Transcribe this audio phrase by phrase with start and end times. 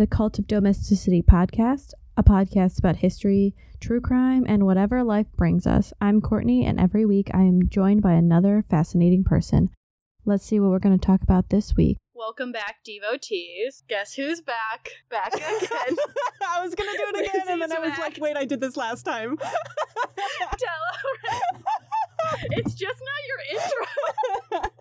[0.00, 5.26] to the Cult of Domesticity podcast, a podcast about history, true crime, and whatever life
[5.36, 5.92] brings us.
[6.00, 9.68] I'm Courtney, and every week I am joined by another fascinating person.
[10.24, 11.98] Let's see what we're going to talk about this week.
[12.14, 13.82] Welcome back, devotees.
[13.90, 14.88] Guess who's back?
[15.10, 15.96] Back again.
[16.48, 18.60] I was gonna do it again, and then I was Lindsay's like, "Wait, I did
[18.60, 19.50] this last time." Tell
[22.52, 23.40] It's just not your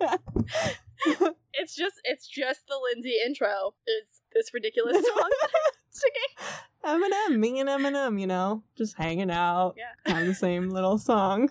[0.07, 0.79] intro.
[1.53, 3.73] It's just it's just the Lindsay intro.
[3.87, 5.29] Is this ridiculous song
[5.89, 6.55] singing?
[6.85, 10.13] Eminem, me and Eminem, you know, just hanging out, Yeah.
[10.15, 11.49] have the same little song.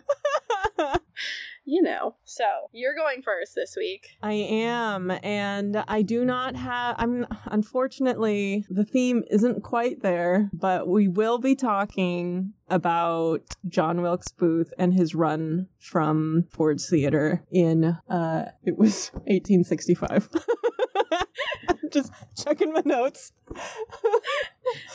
[1.71, 2.15] You know.
[2.25, 4.17] So you're going first this week.
[4.23, 6.97] I am, and I do not have.
[6.99, 14.33] I'm unfortunately the theme isn't quite there, but we will be talking about John Wilkes
[14.33, 20.31] Booth and his run from Ford's Theater in uh it was 1865.
[21.93, 23.33] Just checking my notes.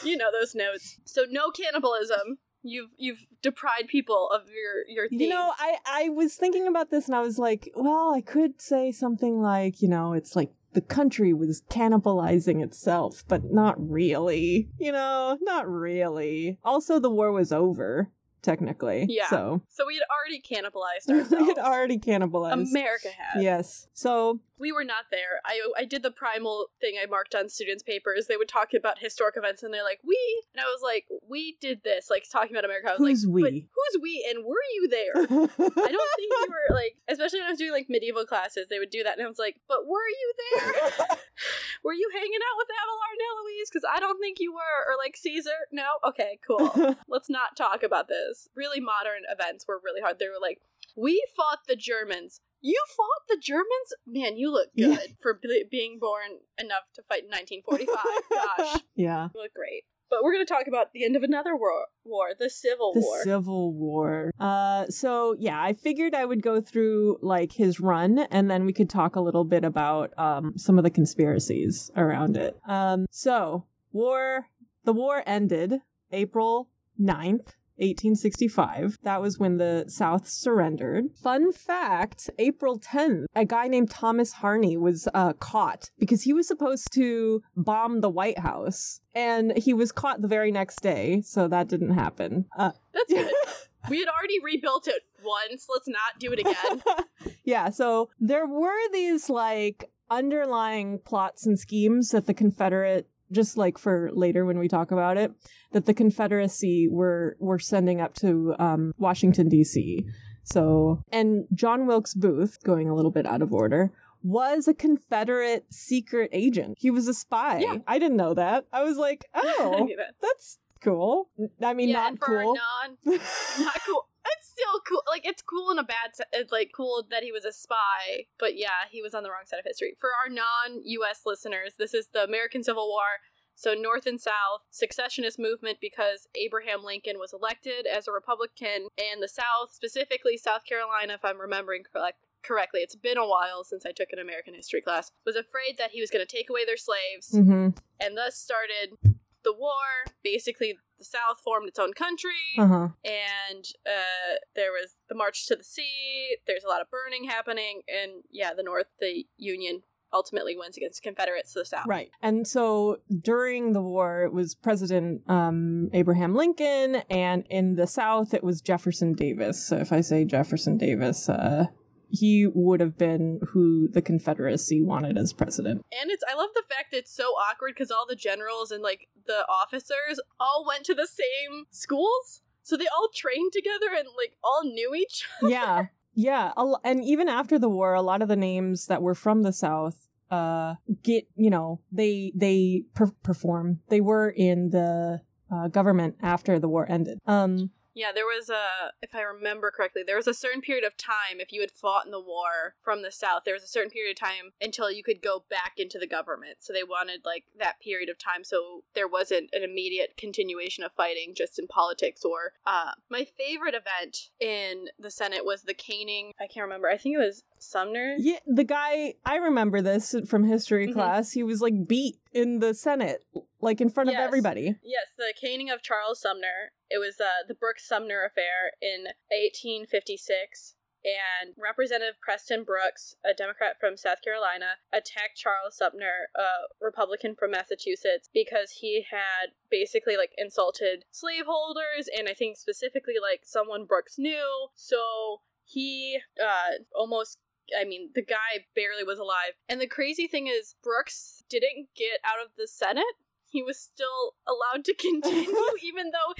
[0.03, 0.99] You know those notes.
[1.03, 2.37] So no cannibalism.
[2.64, 5.22] You've you've deprived people of your your theme.
[5.22, 8.61] You know, I I was thinking about this and I was like, well, I could
[8.61, 14.70] say something like, you know, it's like the country was cannibalizing itself, but not really.
[14.80, 16.58] You know, not really.
[16.64, 18.11] Also, the war was over
[18.44, 19.08] technically.
[19.09, 19.30] Yeah.
[19.30, 21.31] So so we had already cannibalized ourselves.
[21.39, 22.70] we had already cannibalized.
[22.70, 23.42] America had.
[23.42, 23.88] Yes.
[23.94, 25.41] So we were not there.
[25.45, 28.27] I I did the primal thing I marked on students' papers.
[28.27, 30.17] They would talk about historic events, and they're like, "We,"
[30.53, 32.89] and I was like, "We did this." Like talking about America.
[32.89, 33.41] I was Who's like, we?
[33.41, 35.13] "But who's we?" And were you there?
[35.15, 38.79] I don't think you were like, especially when I was doing like medieval classes, they
[38.79, 41.07] would do that, and I was like, "But were you there?
[41.83, 43.69] were you hanging out with Abelard and Eloise?
[43.69, 45.67] Because I don't think you were, or like Caesar.
[45.71, 46.95] No, okay, cool.
[47.08, 48.47] Let's not talk about this.
[48.55, 50.19] Really modern events were really hard.
[50.19, 50.61] They were like,
[50.95, 53.93] "We fought the Germans." You fought the Germans?
[54.07, 54.95] Man, you look Yeah.
[54.95, 57.87] good for be- being born enough to fight in 1945.
[58.73, 59.27] Gosh, yeah.
[59.35, 59.83] you look great.
[60.09, 62.99] But we're going to talk about the end of another war, war the Civil The
[63.01, 63.23] War.
[63.23, 64.31] Civil War.
[64.39, 68.73] Uh, so yeah, I figured I would go through like his run, and then we
[68.73, 72.55] could talk a little bit about um some of the conspiracies around it.
[72.67, 74.47] Um, so war,
[74.85, 75.81] the war ended
[76.11, 76.69] April
[77.01, 77.55] 9th.
[77.78, 79.00] 1865.
[79.04, 81.06] That was when the South surrendered.
[81.22, 86.48] Fun fact April 10th, a guy named Thomas Harney was uh, caught because he was
[86.48, 89.02] supposed to bomb the White House.
[89.16, 92.45] And he was caught the very next day, so that didn't happen.
[92.58, 93.32] Uh, That's good.
[93.90, 95.67] we had already rebuilt it once.
[95.70, 97.05] Let's not do it again.
[97.44, 103.77] yeah, so there were these like underlying plots and schemes that the Confederate just like
[103.77, 105.32] for later when we talk about it
[105.73, 110.05] that the Confederacy were were sending up to um, Washington D.C.
[110.44, 113.92] So and John Wilkes Booth, going a little bit out of order,
[114.22, 116.77] was a Confederate secret agent.
[116.80, 117.60] He was a spy.
[117.60, 117.77] Yeah.
[117.88, 118.66] I didn't know that.
[118.72, 120.16] I was like, oh, that.
[120.22, 121.30] that's cool.
[121.61, 122.55] I mean, yeah, not cool.
[122.55, 123.20] non
[123.60, 124.08] not cool.
[124.26, 125.04] It's still cool.
[125.10, 126.14] Like it's cool in a bad.
[126.16, 129.30] se- It's like cool that he was a spy, but yeah, he was on the
[129.30, 129.95] wrong side of history.
[130.00, 131.22] For our non-U.S.
[131.25, 133.19] listeners, this is the American Civil War.
[133.56, 139.22] So North and South secessionist movement because Abraham Lincoln was elected as a Republican, and
[139.22, 142.18] the South, specifically South Carolina, if I'm remembering correct.
[142.44, 145.12] Correctly, it's been a while since I took an American history class.
[145.25, 147.69] Was afraid that he was going to take away their slaves, hmm
[148.01, 148.98] and thus started
[149.44, 150.12] the war.
[150.24, 152.88] Basically, the South formed its own country Uh huh.
[153.04, 156.38] and uh, there was the march to the sea.
[156.48, 159.81] There's a lot of burning happening, and yeah, the North, the Union,
[160.13, 161.86] ultimately wins against Confederates to the South.
[161.88, 162.12] Right.
[162.21, 168.33] And so during the war, it was President um, Abraham Lincoln, and in the South,
[168.33, 169.65] it was Jefferson Davis.
[169.65, 171.66] So if I say Jefferson Davis, uh,
[172.13, 175.83] he would have been who the Confederacy wanted as president.
[176.00, 179.07] And it's I love the fact it's so awkward because all the generals and like
[179.25, 184.38] the officers all went to the same schools, so they all trained together and like
[184.44, 185.27] all knew each.
[185.42, 185.51] Other.
[185.51, 185.86] Yeah.
[186.13, 186.51] Yeah.
[186.83, 190.07] And even after the war, a lot of the names that were from the South
[190.30, 195.21] uh get you know they they per- perform they were in the
[195.54, 200.01] uh, government after the war ended um Yeah, there was a, if I remember correctly,
[200.06, 203.01] there was a certain period of time if you had fought in the war from
[203.01, 206.00] the South, there was a certain period of time until you could go back into
[206.00, 206.57] the government.
[206.60, 210.92] So they wanted like that period of time so there wasn't an immediate continuation of
[210.94, 216.31] fighting just in politics or uh my favorite event in the Senate was the caning.
[216.40, 216.90] I can't remember.
[216.90, 218.16] I think it was Sumner.
[218.18, 220.94] Yeah, the guy I remember this from history Mhm.
[220.94, 221.31] class.
[221.31, 223.24] He was like beat in the Senate,
[223.62, 224.19] like in front Yes.
[224.19, 224.75] of everybody.
[224.83, 226.71] Yes, the caning of Charles Sumner.
[226.89, 230.75] It was uh, the Brooks Sumner affair in 1856.
[231.06, 237.51] and Representative Preston Brooks, a Democrat from South Carolina, attacked Charles Sumner, a Republican from
[237.51, 244.18] Massachusetts, because he had basically like insulted slaveholders and I think specifically like someone Brooks
[244.18, 244.69] knew.
[244.75, 247.39] So he uh almost
[247.80, 249.54] I mean, the guy barely was alive.
[249.69, 253.06] And the crazy thing is, Brooks didn't get out of the Senate.
[253.50, 256.33] He was still allowed to continue, even though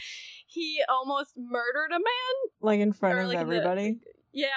[0.48, 2.36] he almost murdered a man.
[2.62, 4.00] Like in front Or, of like, the- everybody.
[4.34, 4.48] Yeah.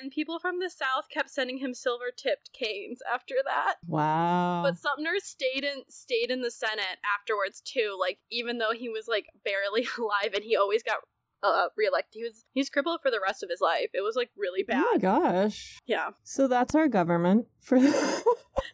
[0.00, 3.74] And people from the South kept sending him silver tipped canes after that.
[3.88, 4.62] Wow.
[4.64, 7.96] But Sumner stayed in stayed in the Senate afterwards too.
[7.98, 10.98] Like even though he was like barely alive and he always got
[11.42, 13.90] uh reelected, he was he's crippled for the rest of his life.
[13.92, 14.82] It was like really bad.
[14.84, 15.78] Oh my gosh.
[15.86, 16.10] Yeah.
[16.22, 17.78] So that's our government for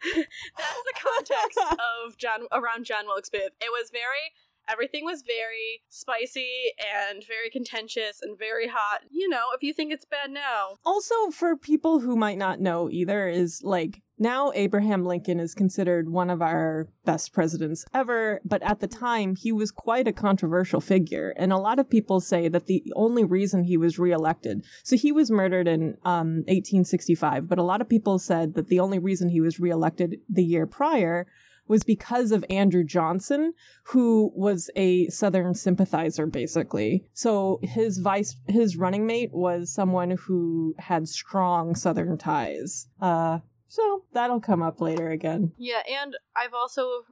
[0.03, 1.59] That's the context
[2.07, 3.53] of John around John Wilkes Booth.
[3.61, 4.33] It was very
[4.71, 6.73] everything was very spicy
[7.09, 9.03] and very contentious and very hot.
[9.11, 10.77] You know, if you think it's bad now.
[10.85, 16.11] Also, for people who might not know either, is like now Abraham Lincoln is considered
[16.11, 20.81] one of our best presidents ever, but at the time he was quite a controversial
[20.81, 21.33] figure.
[21.37, 25.13] And a lot of people say that the only reason he was reelected, so he
[25.13, 29.29] was murdered in um, 1865, but a lot of people said that the only reason
[29.29, 31.27] he was reelected the year prior
[31.69, 33.53] was because of Andrew Johnson,
[33.85, 37.05] who was a Southern sympathizer, basically.
[37.13, 42.89] So his vice, his running mate was someone who had strong Southern ties.
[43.01, 43.39] Uh,
[43.69, 45.53] so that'll come up later again.
[45.59, 47.03] Yeah, and I've also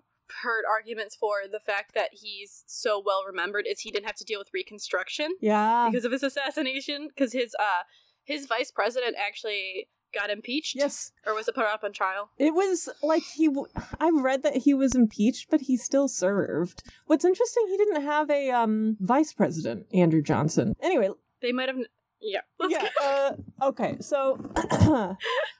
[0.42, 4.24] heard arguments for the fact that he's so well remembered is he didn't have to
[4.24, 5.88] deal with reconstruction Yeah.
[5.88, 7.84] because of his assassination because his uh
[8.24, 9.88] his vice president actually
[10.18, 11.12] got impeached Yes.
[11.26, 13.46] or was it put up on trial It was like he.
[13.46, 13.66] W-
[14.00, 16.82] I've read that he was impeached, but he still served.
[17.06, 20.74] What's interesting, he didn't have a um vice president, Andrew Johnson.
[20.80, 21.10] Anyway,
[21.42, 21.78] they might have
[22.20, 22.88] yeah yeah.
[23.04, 23.32] Uh,
[23.62, 23.98] okay.
[24.00, 24.38] So,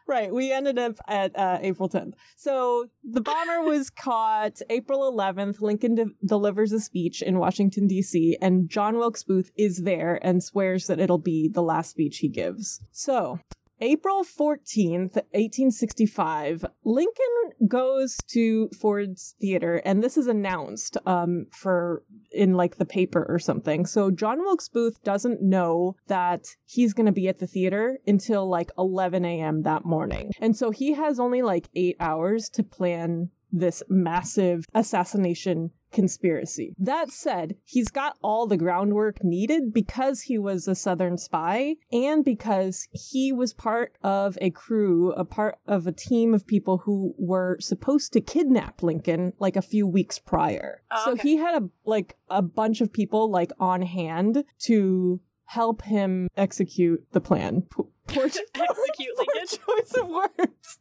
[0.09, 2.15] right, we ended up at uh, April 10th.
[2.37, 5.61] So the bomber was caught April 11th.
[5.61, 8.39] Lincoln de- delivers a speech in Washington D.C.
[8.41, 12.29] and John Wilkes Booth is there and swears that it'll be the last speech he
[12.29, 12.81] gives.
[12.91, 13.39] So.
[13.81, 22.03] April 14th, 1865, Lincoln goes to Ford's Theater, and this is announced um, for
[22.33, 23.85] in like the paper or something.
[23.85, 28.49] So John Wilkes Booth doesn't know that he's going to be at the theater until
[28.49, 29.63] like 11 a.m.
[29.63, 30.33] that morning.
[30.41, 36.75] And so he has only like eight hours to plan this massive assassination conspiracy.
[36.79, 42.25] That said, he's got all the groundwork needed because he was a Southern spy and
[42.25, 47.15] because he was part of a crew, a part of a team of people who
[47.19, 50.83] were supposed to kidnap Lincoln like a few weeks prior.
[50.91, 55.83] Oh, so he had a like a bunch of people like on hand to help
[55.83, 57.63] him execute the plan.
[57.71, 59.59] Poor, poor, Execute poor Lincoln.
[59.67, 60.79] choice of words.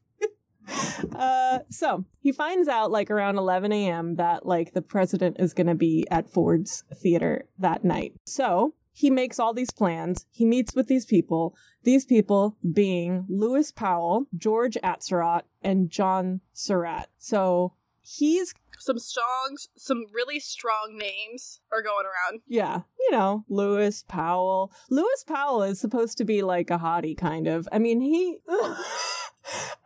[1.16, 4.16] Uh, so he finds out like around 11 a.m.
[4.16, 8.14] that like the president is going to be at Ford's theater that night.
[8.26, 10.26] So he makes all these plans.
[10.32, 11.54] He meets with these people.
[11.84, 17.10] These people being Lewis Powell, George Atzerodt, and John Surratt.
[17.18, 24.04] So he's some strong some really strong names are going around yeah, you know, Lewis
[24.08, 24.72] Powell.
[24.90, 27.68] Lewis Powell is supposed to be like a hottie, kind of.
[27.72, 28.38] I mean, he.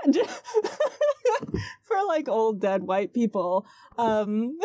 [1.81, 3.65] For like old dead white people,
[3.97, 4.57] um,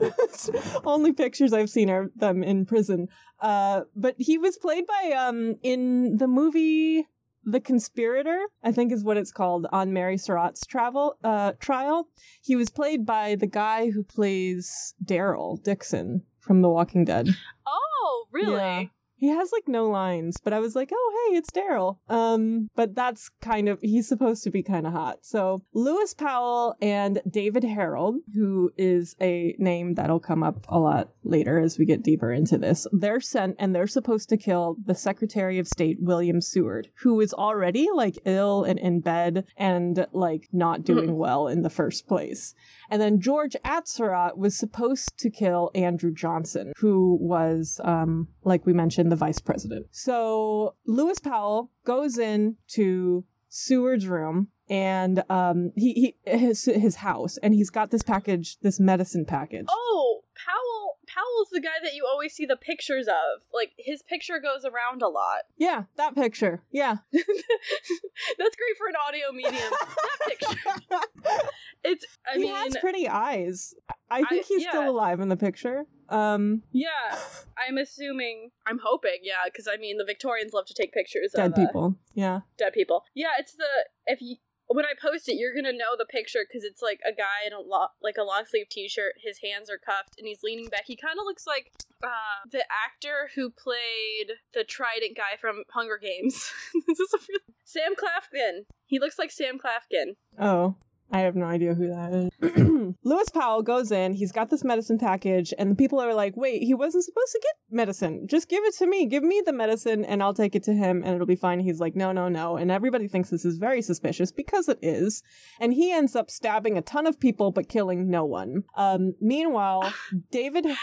[0.84, 3.08] only pictures I've seen are them in prison.
[3.40, 7.08] Uh, but he was played by um in the movie
[7.44, 12.08] The Conspirator, I think is what it's called, on Mary Surratt's travel uh trial.
[12.42, 17.28] He was played by the guy who plays Daryl Dixon from The Walking Dead.
[17.66, 18.84] oh really Yeah.
[19.20, 21.98] He has like no lines, but I was like, oh hey, it's Daryl.
[22.08, 25.18] Um, but that's kind of he's supposed to be kind of hot.
[25.22, 31.10] So Lewis Powell and David Herold, who is a name that'll come up a lot
[31.22, 34.94] later as we get deeper into this, they're sent and they're supposed to kill the
[34.94, 40.48] Secretary of State William Seward, who is already like ill and in bed and like
[40.50, 42.54] not doing well in the first place.
[42.90, 48.72] And then George Atzerodt was supposed to kill Andrew Johnson, who was, um, like we
[48.72, 49.86] mentioned, the vice president.
[49.90, 57.36] So Lewis Powell goes in to Seward's room and um, he, he his his house,
[57.38, 59.66] and he's got this package, this medicine package.
[59.68, 60.79] oh powell
[61.14, 65.02] powell's the guy that you always see the pictures of like his picture goes around
[65.02, 66.62] a lot Yeah, that picture.
[66.70, 66.96] Yeah.
[67.12, 71.40] that's great for an audio medium that picture
[71.84, 73.74] it's i he mean has pretty eyes.
[74.10, 74.70] I think I- he's yeah.
[74.70, 75.84] still alive in the picture.
[76.08, 77.16] Um, Yeah,
[77.56, 78.50] I'm assuming.
[78.66, 79.18] I'm hoping.
[79.22, 81.96] Yeah, because I mean, the Victorians love to take pictures dead of uh, people.
[82.14, 82.40] Yeah.
[82.58, 83.04] dead people.
[83.14, 83.68] Yeah, it's the
[84.06, 84.36] if you
[84.76, 87.52] when I post it, you're gonna know the picture because it's like a guy in
[87.52, 89.14] a lo- like a long sleeve t-shirt.
[89.22, 90.84] His hands are cuffed and he's leaning back.
[90.86, 91.72] He kind of looks like
[92.02, 96.52] uh, the actor who played the Trident guy from Hunger Games.
[96.86, 98.64] this is a real- Sam Claflin.
[98.86, 100.16] He looks like Sam Claflin.
[100.38, 100.76] Oh,
[101.12, 102.94] I have no idea who that is.
[103.04, 106.62] Lewis Powell goes in, he's got this medicine package, and the people are like, wait,
[106.62, 108.26] he wasn't supposed to get medicine.
[108.28, 109.06] Just give it to me.
[109.06, 111.60] Give me the medicine, and I'll take it to him, and it'll be fine.
[111.60, 112.56] He's like, no, no, no.
[112.56, 115.22] And everybody thinks this is very suspicious because it is.
[115.58, 118.64] And he ends up stabbing a ton of people, but killing no one.
[118.76, 119.92] Um, meanwhile,
[120.30, 120.64] David.
[120.64, 120.76] Sorry,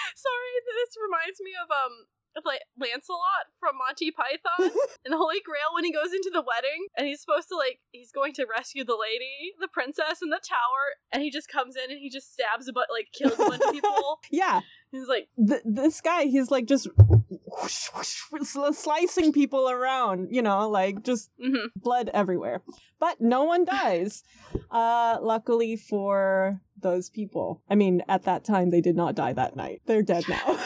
[0.66, 2.06] this reminds me of um
[2.46, 4.72] Lancelot from Monty Python
[5.06, 7.80] and the Holy Grail when he goes into the wedding and he's supposed to like
[7.92, 11.76] he's going to rescue the lady, the princess in the tower, and he just comes
[11.76, 14.20] in and he just stabs a but like kills a bunch of people.
[14.32, 16.88] yeah, He's like, th- this guy, he's like just
[18.74, 21.68] slicing people around, you know, like just mhm.
[21.76, 22.62] blood everywhere.
[23.00, 24.24] But no one dies.
[24.70, 27.62] Uh luckily for those people.
[27.70, 29.82] I mean, at that time they did not die that night.
[29.86, 30.60] They're dead now.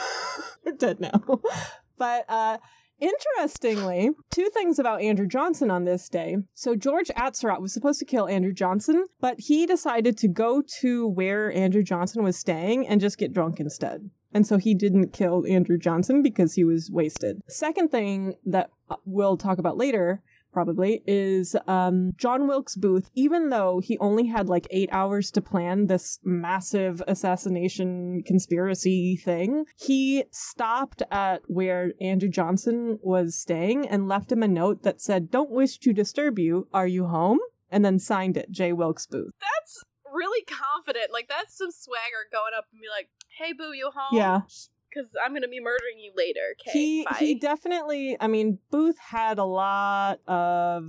[0.63, 1.22] They're dead now.
[1.98, 2.58] But uh
[3.01, 6.38] Interestingly, two things about Andrew Johnson on this day.
[6.53, 11.08] So George Atzerodt was supposed to kill Andrew Johnson, but he decided to go to
[11.08, 14.12] where Andrew Johnson was staying and just get drunk instead.
[14.34, 17.41] And so he didn't kill Andrew Johnson because he was wasted.
[17.50, 23.50] Second thing that uh, we'll talk about later probably is um, John Wilkes Booth, even
[23.50, 30.25] though he only had like eight hours to plan this massive assassination conspiracy thing, he
[30.31, 35.51] stopped at where Andrew Johnson was staying and left him a note that said, Don't
[35.51, 36.67] wish to disturb you.
[36.74, 37.39] Are you home?
[37.70, 38.74] And then signed it, J.
[38.74, 39.31] Wilkes Booth.
[39.39, 41.12] that's really confident.
[41.12, 44.17] Like that's some swagger going up and be like, "Hey, boo, you home?
[44.17, 44.41] Yeah.
[44.93, 47.17] Because I'm gonna be murdering you later." Okay, he bye.
[47.17, 50.83] he definitely i mean booth had a lot of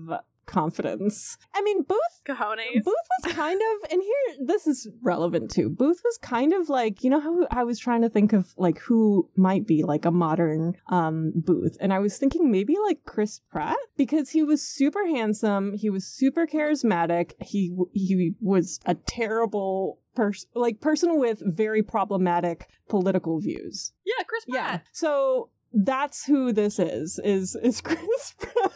[0.47, 2.85] confidence i mean booth Cojones.
[2.85, 2.94] Booth
[3.25, 5.68] was kind of, and here, this is relevant too.
[5.68, 8.78] Booth was kind of like, you know how I was trying to think of like
[8.78, 13.40] who might be like a modern um Booth, and I was thinking maybe like Chris
[13.50, 19.99] Pratt because he was super handsome, he was super charismatic, he he was a terrible
[20.14, 23.92] person, like person with very problematic political views.
[24.04, 24.81] yeah, Chris Pratt.
[24.85, 24.88] Yeah.
[24.92, 27.19] So that's who this is.
[27.25, 28.73] Is is Chris Pratt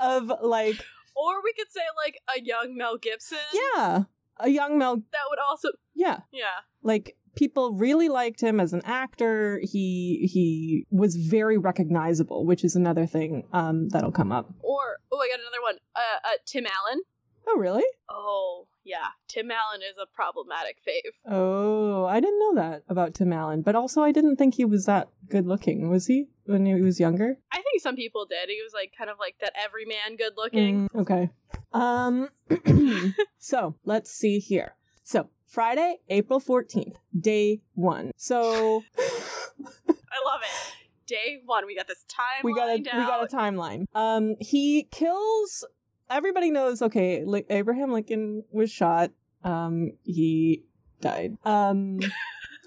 [0.00, 0.76] of like
[1.16, 3.38] Or we could say like a young Mel Gibson.
[3.74, 4.04] yeah,
[4.38, 4.96] a young Mel.
[4.96, 6.62] That would also Yeah, yeah.
[6.82, 9.60] like people really liked him as an actor.
[9.62, 14.52] He he was very recognizable, which is another thing um that'll come up.
[14.60, 15.76] Or oh, I got another one.
[15.94, 17.00] Uh, uh Tim Allen.
[17.46, 17.84] Oh really?
[18.08, 21.12] Oh yeah, Tim Allen is a problematic fave.
[21.26, 23.62] Oh, I didn't know that about Tim Allen.
[23.62, 25.88] But also, I didn't think he was that good looking.
[25.88, 27.38] Was he when he was younger?
[27.50, 28.48] I think some people did.
[28.48, 30.88] He was like kind of like that everyman good looking.
[30.90, 31.30] Mm, okay.
[31.72, 33.14] Um.
[33.38, 34.76] so let's see here.
[35.02, 38.10] So Friday, April fourteenth, day one.
[38.16, 40.72] So I love it.
[41.06, 42.98] Day one, we got this timeline we got a down.
[42.98, 43.84] we got a timeline.
[43.94, 45.64] Um, he kills.
[46.10, 46.82] Everybody knows.
[46.82, 49.10] Okay, Abraham Lincoln was shot.
[49.42, 50.64] Um, he
[51.00, 51.36] died.
[51.44, 52.00] Um,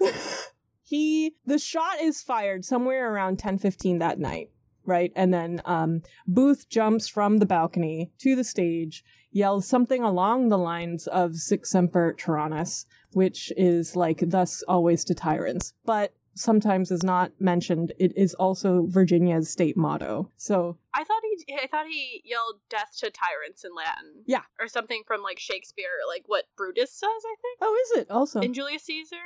[0.82, 4.50] he the shot is fired somewhere around ten fifteen that night.
[4.84, 10.48] Right, and then um, Booth jumps from the balcony to the stage, yells something along
[10.48, 16.90] the lines of "Sic semper tyrannis," which is like "Thus always to tyrants," but sometimes
[16.90, 17.92] is not mentioned.
[17.98, 20.30] It is also Virginia's state motto.
[20.36, 24.22] So I thought he I thought he yelled death to tyrants in Latin.
[24.26, 24.42] Yeah.
[24.60, 27.58] Or something from like Shakespeare, like what Brutus says, I think.
[27.60, 28.40] Oh, is it also?
[28.40, 29.16] In Julius Caesar?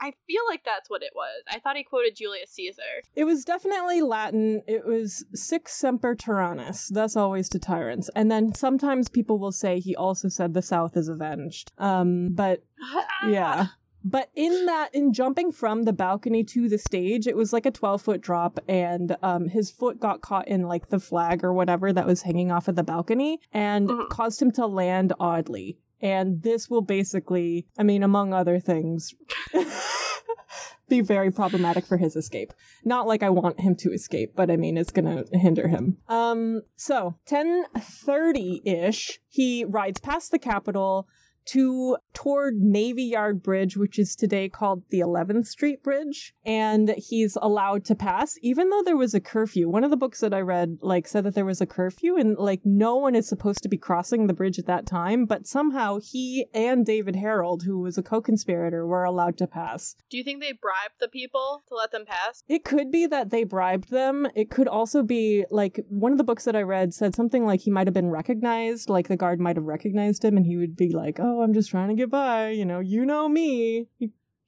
[0.00, 1.42] I feel like that's what it was.
[1.50, 3.02] I thought he quoted Julius Caesar.
[3.14, 4.62] It was definitely Latin.
[4.66, 8.08] It was sic semper tyrannis, thus always to tyrants.
[8.16, 11.72] And then sometimes people will say he also said the South is avenged.
[11.76, 12.64] Um, but
[13.28, 13.66] yeah.
[14.02, 17.70] But in that, in jumping from the balcony to the stage, it was like a
[17.70, 21.92] 12 foot drop, and um, his foot got caught in like the flag or whatever
[21.92, 24.08] that was hanging off of the balcony and Mhm.
[24.08, 25.78] caused him to land oddly.
[26.02, 29.14] And this will basically, I mean, among other things,
[30.88, 32.52] be very problematic for his escape.
[32.84, 35.98] Not like I want him to escape, but I mean, it's gonna hinder him.
[36.08, 41.06] Um, so 10:30 ish, he rides past the Capitol
[41.50, 47.36] to toward Navy Yard Bridge, which is today called the 11th Street Bridge, and he's
[47.40, 49.68] allowed to pass, even though there was a curfew.
[49.68, 52.36] One of the books that I read, like, said that there was a curfew, and
[52.36, 55.98] like no one is supposed to be crossing the bridge at that time, but somehow
[55.98, 59.96] he and David Herold, who was a co-conspirator, were allowed to pass.
[60.08, 62.44] Do you think they bribed the people to let them pass?
[62.48, 64.28] It could be that they bribed them.
[64.34, 67.62] It could also be like one of the books that I read said something like
[67.62, 70.76] he might have been recognized, like the guard might have recognized him, and he would
[70.76, 73.86] be like, "Oh, I'm just trying to get by, you know, you know me,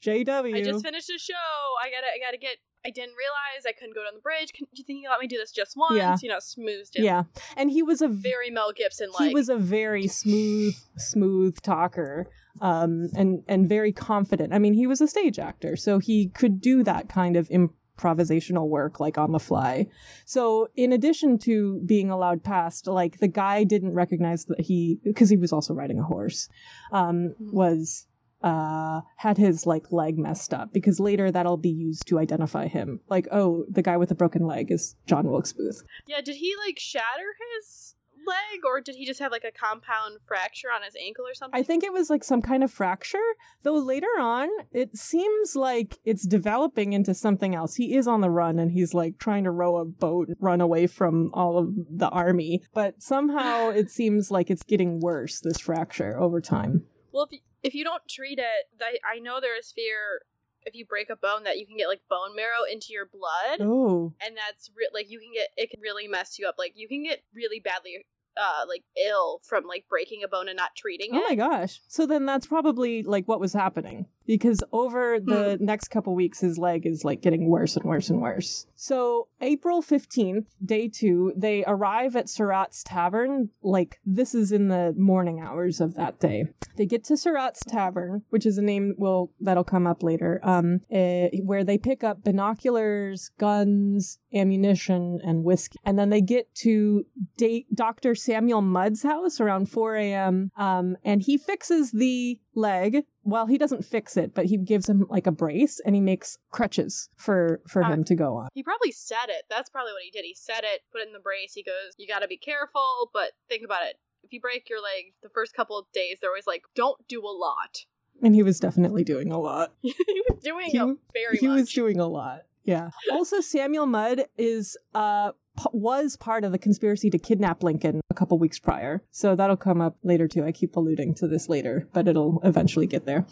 [0.02, 1.34] JW." I just finished a show.
[1.82, 2.56] I gotta, I gotta get.
[2.84, 4.52] I didn't realize I couldn't go down the bridge.
[4.52, 5.96] Can, do you think you let me do this just once?
[5.96, 6.16] Yeah.
[6.20, 7.04] You know, smoothed him.
[7.04, 7.22] yeah,
[7.56, 9.28] and he was a Very Mel Gibson like.
[9.28, 12.28] he was a very smooth smooth talker
[12.60, 16.60] um and and very confident i mean he was a stage actor so he could
[16.60, 17.48] do that kind of
[17.96, 19.86] improvisational work like on the fly.
[20.24, 25.30] So in addition to being allowed past like the guy didn't recognize that he because
[25.30, 26.48] he was also riding a horse
[26.92, 27.52] um Mhm.
[27.52, 28.06] was
[28.42, 33.00] uh had his like leg messed up because later that'll be used to identify him.
[33.08, 35.82] Like oh the guy with the broken leg is john wilkes booth.
[36.06, 37.94] Yeah, did he like shatter his
[38.26, 41.58] leg or did he just have like a compound fracture on his ankle or something?
[41.58, 43.18] I think it was like some kind of fracture,
[43.62, 47.74] though later on it seems like it's developing into something else.
[47.76, 50.60] He is on the run and he's like trying to row a boat and run
[50.60, 55.58] away from all of the army, but somehow it seems like it's getting worse, this
[55.58, 56.84] fracture over time.
[57.12, 60.22] Well, if you, if you don't treat it, I, I know there is fear
[60.64, 63.60] if you break a bone that you can get like bone marrow into your blood,
[63.60, 64.14] Oh.
[64.24, 66.54] and that's re- like you can get it can really mess you up.
[66.56, 68.04] Like you can get really badly
[68.36, 71.18] uh like ill from like breaking a bone and not treating it.
[71.18, 71.28] Oh it.
[71.30, 71.80] my gosh.
[71.88, 76.56] So then that's probably like what was happening because over the next couple weeks his
[76.56, 78.66] leg is like getting worse and worse and worse.
[78.76, 84.94] So April 15th, day 2, they arrive at Surratt's tavern like this is in the
[84.96, 86.46] morning hours of that day.
[86.78, 90.40] They get to Surratt's tavern, which is a name will that'll come up later.
[90.42, 95.78] Um eh, where they pick up binoculars, guns, ammunition and whiskey.
[95.84, 97.04] And then they get to
[97.36, 98.14] date Dr.
[98.14, 100.50] Samuel Mudd's house around 4 a.m.
[100.56, 103.04] Um, and he fixes the leg.
[103.24, 106.38] Well, he doesn't fix it, but he gives him like a brace and he makes
[106.50, 108.48] crutches for for Uh, him to go on.
[108.54, 109.44] He probably said it.
[109.48, 110.24] That's probably what he did.
[110.24, 111.54] He said it, put it in the brace.
[111.54, 113.96] He goes, "You got to be careful, but think about it.
[114.24, 117.20] If you break your leg, the first couple of days, they're always like, don't do
[117.24, 117.84] a lot."
[118.22, 119.72] And he was definitely doing a lot.
[119.82, 119.94] he
[120.28, 121.60] was doing He- a very he much.
[121.60, 122.42] was doing a lot.
[122.64, 122.90] Yeah.
[123.10, 128.14] also, Samuel Mudd is uh p- was part of the conspiracy to kidnap Lincoln a
[128.14, 129.02] couple weeks prior.
[129.10, 130.44] So that'll come up later too.
[130.44, 133.26] I keep alluding to this later, but it'll eventually get there.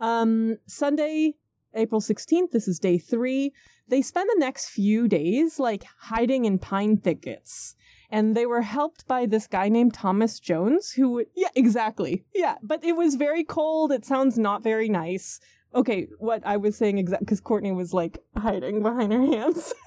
[0.00, 1.34] Um, Sunday,
[1.74, 3.52] April 16th, this is day three.
[3.88, 7.74] They spend the next few days like hiding in pine thickets.
[8.10, 12.24] And they were helped by this guy named Thomas Jones, who, yeah, exactly.
[12.34, 13.92] Yeah, but it was very cold.
[13.92, 15.40] It sounds not very nice.
[15.74, 19.74] Okay, what I was saying exactly, because Courtney was like hiding behind her hands.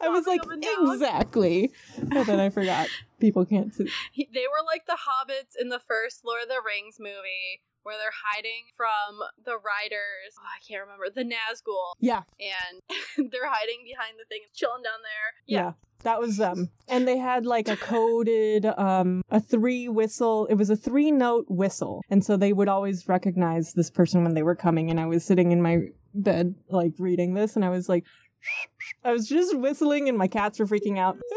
[0.00, 0.94] I was like, Stopping them down.
[0.94, 1.72] exactly.
[2.02, 2.88] But then I forgot.
[3.20, 3.84] People can't see.
[4.16, 8.12] They were like the hobbits in the first Lord of the Rings movie, where they're
[8.34, 10.36] hiding from the riders.
[10.36, 12.82] Oh, I can't remember the Nazgul, Yeah, and
[13.32, 15.32] they're hiding behind the thing, chilling down there.
[15.46, 15.72] yeah.
[16.04, 16.70] That was them.
[16.86, 20.46] And they had like a coded um a three whistle.
[20.46, 22.02] It was a three note whistle.
[22.08, 25.24] And so they would always recognize this person when they were coming and I was
[25.24, 28.04] sitting in my bed like reading this and I was like
[29.04, 31.18] I was just whistling and my cats were freaking out.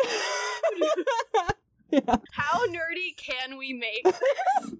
[1.90, 2.16] yeah.
[2.32, 4.04] How nerdy can we make?
[4.04, 4.74] this?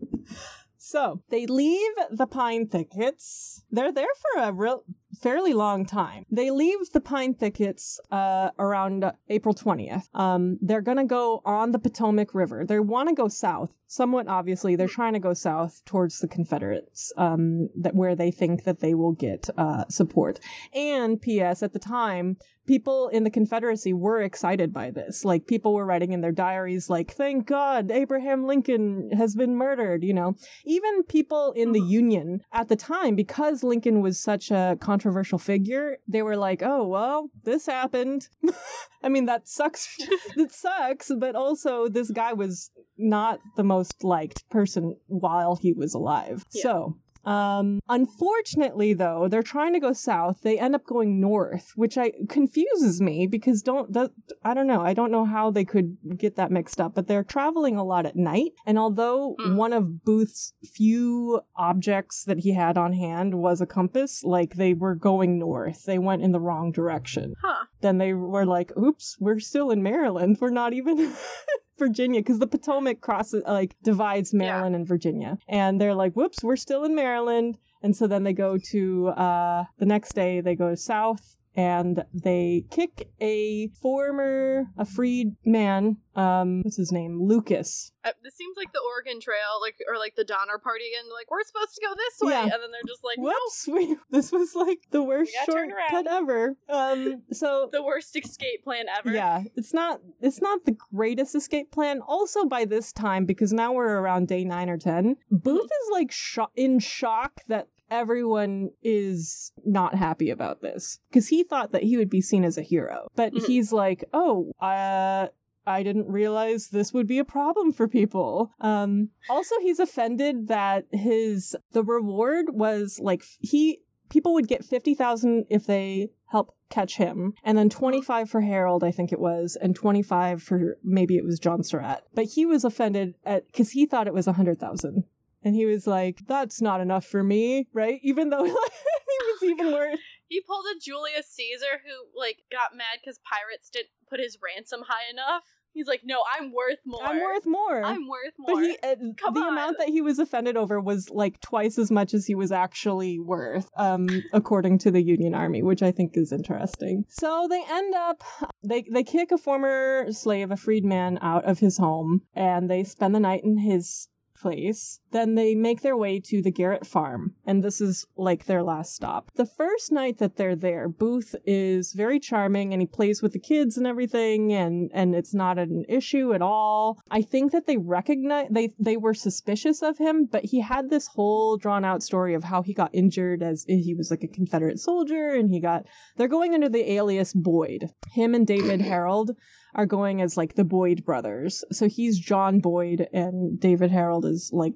[0.92, 3.64] So they leave the pine thickets.
[3.72, 4.84] They're there for a real
[5.20, 6.26] fairly long time.
[6.32, 10.08] They leave the pine thickets uh, around uh, April 20th.
[10.14, 12.66] Um, they're gonna go on the Potomac River.
[12.66, 13.76] They want to go south.
[13.88, 18.64] Somewhat obviously, they're trying to go south towards the Confederates, um, that where they think
[18.64, 20.40] that they will get uh, support.
[20.74, 21.62] And P.S.
[21.62, 25.26] At the time, people in the Confederacy were excited by this.
[25.26, 30.04] Like people were writing in their diaries, like, "Thank God Abraham Lincoln has been murdered."
[30.04, 34.78] You know, even people in the Union at the time, because Lincoln was such a
[34.80, 35.01] controversial
[35.40, 38.28] figure, they were like, "Oh well, this happened."
[39.04, 39.96] I mean, that sucks.
[40.38, 45.94] it sucks, but also this guy was not the most liked person while he was
[45.94, 46.46] alive.
[46.54, 46.64] Yeah.
[46.64, 46.98] So.
[47.24, 50.42] Um, unfortunately though, they're trying to go south.
[50.42, 54.12] They end up going north, which I confuses me because don't, that,
[54.44, 54.82] I don't know.
[54.82, 58.06] I don't know how they could get that mixed up, but they're traveling a lot
[58.06, 58.52] at night.
[58.66, 59.56] And although Hmm.
[59.56, 64.74] one of Booth's few objects that he had on hand was a compass, like they
[64.74, 65.84] were going north.
[65.86, 67.66] They went in the wrong direction Huh.
[67.82, 70.38] then they were like, oops, we're still in Maryland.
[70.42, 71.14] We're not even.
[71.78, 76.56] Virginia because the Potomac crosses like divides Maryland and Virginia, and they're like, "Whoops, we're
[76.56, 80.42] still in Maryland." And so then they go to uh, the next day.
[80.42, 87.22] They go south and they kick a former a freed man um what's his name?
[87.22, 87.94] Lucas.
[88.04, 91.32] Uh, this seems like the Oregon Trail, like or like the Donner Party, and like
[91.32, 92.44] we're supposed to go this way, Yeah.
[92.44, 96.56] and then they're just like, whoops we, this was like the worst shortcut ever.
[96.68, 99.12] Um so the worst escape plan ever.
[99.12, 102.02] yeah it's not it's not the greatest escape plan.
[102.06, 106.12] Also by this time because now we're around day nine or ten booth is like
[106.12, 111.98] sho- in shock that everyone is not happy about this because he thought that he
[111.98, 113.46] would be seen as a hero but Mhm.
[113.46, 115.28] he's like oh uh
[115.68, 118.52] I didn't realize this would be a problem for people.
[118.60, 125.46] Um also he's offended that his the reward was like he people would get 50,000
[125.50, 129.76] if they help catch him and then 25 for Herold I think it was and
[129.76, 132.04] 25 for maybe it was John Surratt.
[132.16, 135.04] But he was offended at cuz he thought it was 100,000.
[135.44, 138.00] And he was like that's not enough for me, right?
[138.04, 140.00] Even though he was even worse.
[140.28, 144.82] He pulled a Julius Caesar who like got mad because pirates didn't put his ransom
[144.88, 145.44] high enough.
[145.74, 147.06] He's like, no, I'm worth more.
[147.06, 147.84] I'm worth more.
[147.84, 148.56] I'm worth more.
[148.56, 149.54] But he, uh, Come the on.
[149.54, 153.20] amount that he was offended over was like twice as much as he was actually
[153.20, 157.06] worth, um, according to the Union Army, which I think is interesting.
[157.08, 158.22] So they end up,
[158.64, 163.16] they they kick a former slave, a freedman, out of his home, and they spend
[163.16, 164.10] the night in his
[164.42, 165.00] place.
[165.12, 168.96] Then they make their way to the Garrett farm, and this is like their last
[168.96, 169.32] stop.
[169.36, 173.40] The first night that they're there, Booth is very charming and he plays with the
[173.40, 177.00] kids and everything, and and it's not an issue at all.
[177.10, 181.08] I think that they recognize they they were suspicious of him, but he had this
[181.08, 184.80] whole drawn out story of how he got injured as he was like a Confederate
[184.80, 185.86] soldier, and he got
[186.18, 187.90] they're going under the alias Boyd.
[188.14, 189.32] Him and David Herold
[189.74, 191.64] are going as like the Boyd brothers.
[191.72, 194.74] So he's John Boyd and David Herold is like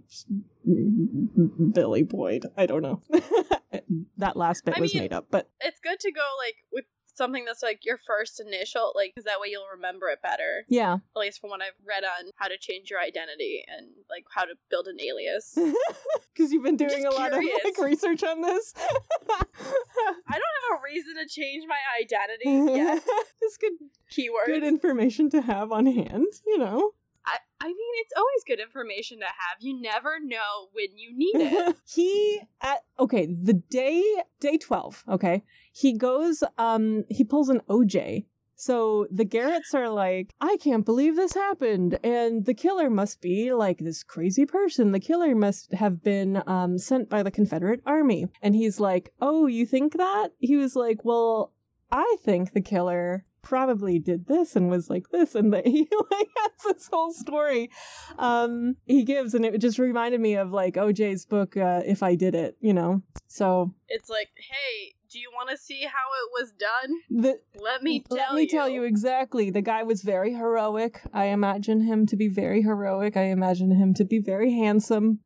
[1.73, 2.45] Billy Boyd.
[2.57, 3.01] I don't know.
[4.17, 6.85] that last bit I was mean- made up, but it's good to go like with
[7.15, 10.65] something that's like your first initial, like because that way you'll remember it better.
[10.67, 10.93] yeah.
[10.93, 14.43] At least from what I've read on how to change your identity and like how
[14.43, 15.57] to build an alias.
[16.35, 18.73] Because you've been doing a lot of like research on this.
[18.77, 19.45] I
[20.33, 23.01] don't have a reason to change my identity yet.
[23.41, 23.71] it's good
[24.11, 24.47] Keywords.
[24.47, 26.91] good information to have on hand, you know.
[27.25, 29.57] I, I mean, it's always good information to have.
[29.61, 31.75] You never know when you need it.
[31.87, 34.03] he at okay the day
[34.41, 35.43] day 12 okay
[35.75, 41.15] he goes um he pulls an oj so the Garretts are like i can't believe
[41.17, 41.99] this happened.
[42.03, 44.93] And the killer must be like this crazy person.
[44.93, 48.27] The killer must have been um sent by the confederate army.
[48.41, 50.29] And he's like oh you think that?
[50.39, 51.51] He was like well
[51.91, 55.35] i think the killer probably did this and was like this.
[55.35, 57.69] And that he like has this whole story
[58.17, 59.33] um he gives.
[59.33, 62.73] And it just reminded me of like OJ's book uh, if I did it you
[62.73, 63.01] know?
[63.27, 66.89] So It's like, hey, do you want to see how it was done?
[67.09, 68.47] the Let me tell let me you.
[68.49, 73.15] tell you exactly the guy was very heroic I imagine him to be very heroic
[73.15, 75.19] I imagine him to be very handsome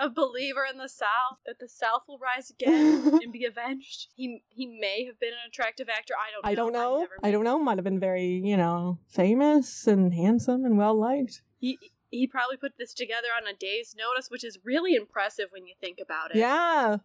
[0.00, 4.08] A believer in the South that the South will rise again and be avenged.
[4.16, 6.14] He he may have been an attractive actor.
[6.18, 6.42] I don't.
[6.42, 6.48] know.
[6.50, 10.64] I don't know I don't know might have been very you know famous and handsome
[10.64, 11.78] and well liked He
[12.10, 15.74] he probably put this together on a day's notice, which is really impressive when you
[15.80, 16.38] think about it.
[16.38, 16.96] Yeah.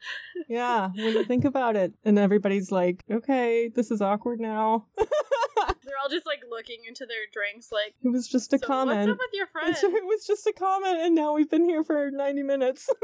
[0.48, 0.90] Yeah.
[0.96, 1.94] When you think about it.
[2.06, 4.88] And everybody's like, okay, this is awkward now.
[5.86, 7.96] They're all just like looking into their drinks, like.
[8.04, 9.00] it was just a so comment.
[9.08, 9.70] What's up with your friend?
[9.70, 12.90] It's- it was just a comment, and now we've been here for 90 minutes.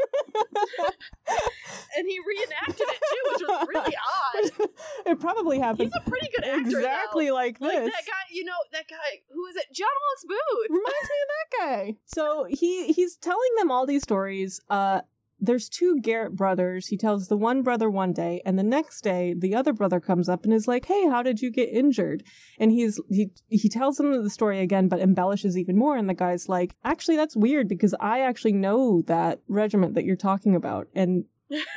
[1.98, 3.96] And he reenacted it too, which was really
[4.62, 4.70] odd.
[5.08, 6.62] it probably happened He's a pretty good actor.
[6.78, 7.34] exactly though.
[7.34, 7.94] like Like this.
[7.94, 9.22] that guy, you know, that guy.
[9.34, 9.66] Who is it?
[9.74, 10.70] John Wilkes Booth.
[10.70, 11.96] Reminds me of that guy.
[12.06, 14.62] So he he's telling them all these stories.
[14.70, 15.02] Uh,
[15.42, 16.88] there's two Garrett brothers.
[16.88, 20.30] He tells the one brother one day, and the next day the other brother comes
[20.30, 22.24] up and is like, "Hey, how did you get injured?"
[22.58, 25.98] And he's he he tells him the story again, but embellishes even more.
[25.98, 30.16] And the guy's like, "Actually, that's weird because I actually know that regiment that you're
[30.16, 31.26] talking about, and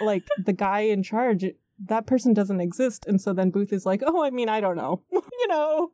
[0.01, 1.45] like the guy in charge."
[1.79, 3.07] That person doesn't exist.
[3.07, 5.03] And so then Booth is like, oh, I mean, I don't know.
[5.13, 5.91] you know,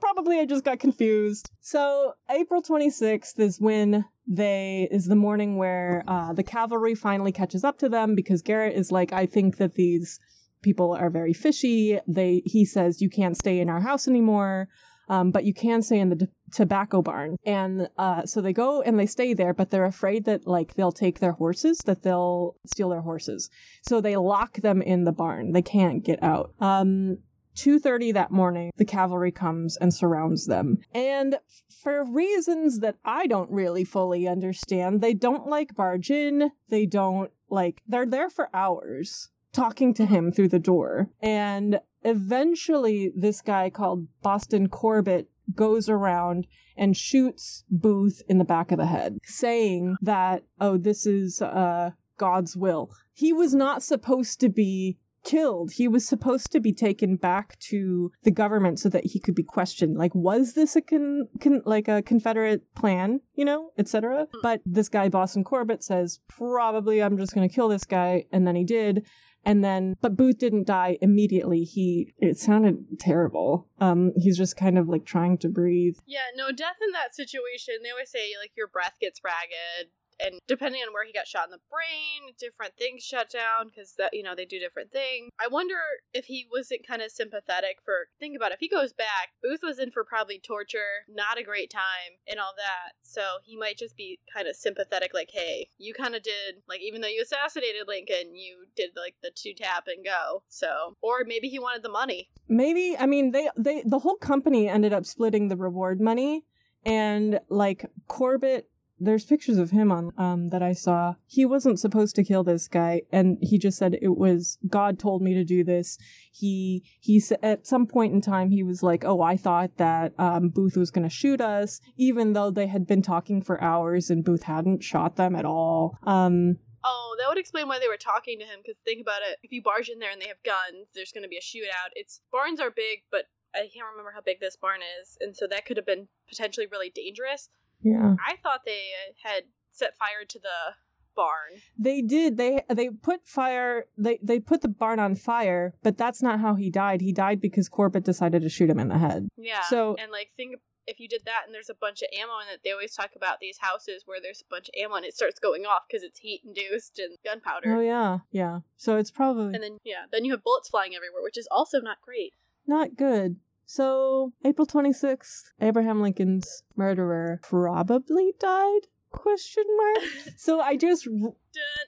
[0.00, 1.50] probably I just got confused.
[1.60, 7.64] So April 26th is when they is the morning where uh, the cavalry finally catches
[7.64, 10.18] up to them because Garrett is like, I think that these
[10.62, 11.98] people are very fishy.
[12.08, 14.68] They he says you can't stay in our house anymore.
[15.08, 17.36] Um, but you can stay in the t- tobacco barn.
[17.44, 20.92] And uh, so they go and they stay there, but they're afraid that like they'll
[20.92, 23.50] take their horses, that they'll steal their horses.
[23.82, 25.52] So they lock them in the barn.
[25.52, 26.52] They can't get out.
[26.60, 27.18] Um,
[27.56, 30.78] 2:30 that morning, the cavalry comes and surrounds them.
[30.92, 31.38] And
[31.70, 37.30] for reasons that I don't really fully understand, they don't like barge in, they don't
[37.48, 41.08] like they're there for hours talking to him through the door.
[41.22, 48.70] And eventually this guy called Boston Corbett goes around and shoots Booth in the back
[48.70, 52.90] of the head, saying that, oh, this is uh, God's will.
[53.12, 55.72] He was not supposed to be killed.
[55.72, 59.42] He was supposed to be taken back to the government so that he could be
[59.42, 59.96] questioned.
[59.98, 64.28] Like, was this a con, con like a Confederate plan, you know, etc.
[64.42, 68.46] But this guy, Boston Corbett, says probably I'm just going to kill this guy, and
[68.46, 69.04] then he did.
[69.46, 71.62] And then, but Booth didn't die immediately.
[71.62, 73.68] He, it sounded terrible.
[73.80, 75.96] Um, he's just kind of like trying to breathe.
[76.04, 80.40] Yeah, no, death in that situation, they always say, like, your breath gets ragged, and
[80.46, 84.10] depending on where he got shot in the brain, different things shut down because that
[84.12, 85.30] you know they do different things.
[85.40, 85.76] I wonder
[86.14, 88.08] if he wasn't kind of sympathetic for.
[88.18, 88.54] Think about it.
[88.54, 92.40] If he goes back, Booth was in for probably torture, not a great time, and
[92.40, 92.94] all that.
[93.02, 96.80] So he might just be kind of sympathetic, like, hey, you kind of did like
[96.80, 100.42] even though you assassinated Lincoln, you did like the two tap and go.
[100.48, 102.30] So or maybe he wanted the money.
[102.48, 106.44] Maybe I mean they they the whole company ended up splitting the reward money,
[106.84, 111.14] and like Corbett there's pictures of him on um that I saw.
[111.26, 115.22] He wasn't supposed to kill this guy and he just said it was God told
[115.22, 115.98] me to do this.
[116.32, 120.48] He he at some point in time he was like, "Oh, I thought that um
[120.48, 124.24] Booth was going to shoot us even though they had been talking for hours and
[124.24, 128.38] Booth hadn't shot them at all." Um Oh, that would explain why they were talking
[128.38, 128.60] to him.
[128.62, 131.24] Because think about it: if you barge in there and they have guns, there's going
[131.24, 131.90] to be a shootout.
[131.96, 135.48] It's barns are big, but I can't remember how big this barn is, and so
[135.48, 137.48] that could have been potentially really dangerous.
[137.82, 138.14] Yeah.
[138.26, 138.82] I thought they
[139.22, 140.74] had set fire to the
[141.14, 141.60] barn.
[141.78, 142.36] They did.
[142.36, 143.86] They they put fire.
[143.96, 147.00] They they put the barn on fire, but that's not how he died.
[147.00, 149.28] He died because Corbett decided to shoot him in the head.
[149.36, 149.62] Yeah.
[149.68, 150.56] So- and like think
[150.88, 153.10] if you did that and there's a bunch of ammo in it, they always talk
[153.16, 156.04] about these houses where there's a bunch of ammo and it starts going off because
[156.04, 157.74] it's heat induced and gunpowder.
[157.76, 158.60] Oh yeah, yeah.
[158.76, 161.80] So it's probably And then yeah, then you have bullets flying everywhere, which is also
[161.80, 162.34] not great.
[162.68, 163.36] not good.
[163.66, 168.86] So April twenty sixth, Abraham Lincoln's murderer probably died?
[169.10, 170.08] Question mark.
[170.36, 171.32] so I just dun,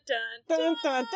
[0.07, 0.17] dun.
[0.49, 1.07] dun, dun,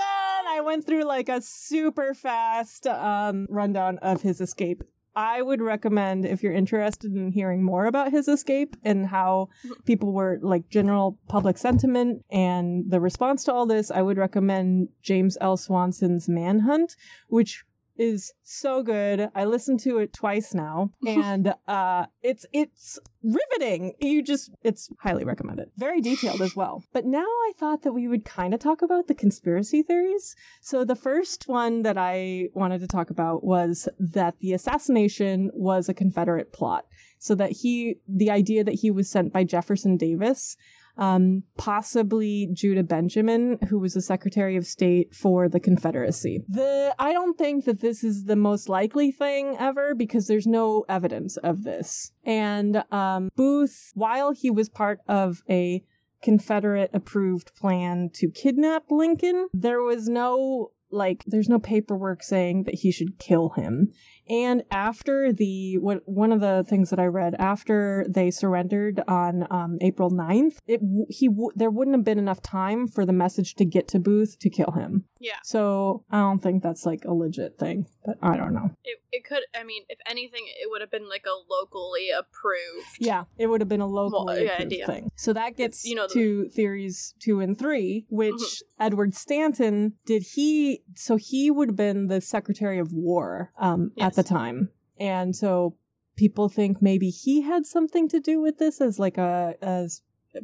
[0.48, 4.83] I went through like a super fast um, rundown of his escape.
[5.14, 9.51] I would recommend if you're interested in hearing more about his escape and how
[9.85, 14.88] people were like general public sentiment and the response to all this, I would recommend
[15.03, 15.57] James L.
[15.57, 16.96] Swanson's Manhunt,
[17.29, 17.64] which
[17.96, 19.28] is so good.
[19.35, 23.94] I listened to it twice now and uh it's it's riveting.
[24.00, 25.70] You just it's highly recommended.
[25.76, 26.83] Very detailed as well.
[26.92, 30.35] But now I thought that we would kind of talk about the conspiracy theories.
[30.61, 35.88] So the first one that I wanted to talk about was that the assassination was
[35.88, 36.87] a Confederate plot.
[37.18, 40.57] So that he the idea that he was sent by Jefferson Davis
[40.96, 46.44] um, possibly Judah Benjamin, who was the Secretary of State for the Confederacy.
[46.48, 50.85] The I don't think that this is the most likely thing ever because there's no
[50.88, 52.12] evidence of this.
[52.24, 55.85] And um, Booth, while he was part of a
[56.22, 62.76] Confederate approved plan to kidnap Lincoln, there was no like there's no paperwork saying that
[62.76, 63.92] he should kill him.
[64.28, 69.46] And after the what one of the things that I read after they surrendered on
[69.50, 73.64] um, April 9th, it he there wouldn't have been enough time for the message to
[73.64, 75.05] get to Booth to kill him.
[75.18, 75.38] Yeah.
[75.42, 78.70] So I don't think that's like a legit thing, but I don't know.
[78.85, 82.96] It, it could I mean, if anything, it would have been like a locally approved
[83.00, 84.87] Yeah, it would have been a locally yeah, approved idea.
[84.87, 85.11] thing.
[85.16, 88.62] So that gets you know, the- to theories two and three, which Mhm.
[88.78, 94.14] Edward Stanton did he so he would have been the Secretary of War um, at
[94.14, 95.76] the time, and so
[96.16, 100.02] people think maybe he had something to do with this as like a as